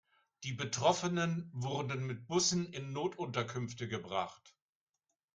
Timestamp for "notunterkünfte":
2.91-3.87